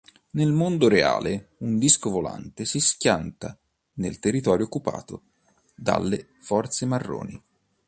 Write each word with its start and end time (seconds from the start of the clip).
Nel 0.31 0.51
Mondo 0.51 0.87
Reale, 0.89 1.49
un 1.57 1.77
disco 1.77 2.09
volante 2.09 2.65
si 2.65 2.79
schianta 2.79 3.55
nel 3.97 4.17
territorio 4.17 4.65
occupato 4.65 5.21
dalle 5.75 6.29
forze 6.39 6.87
Marroni. 6.87 7.39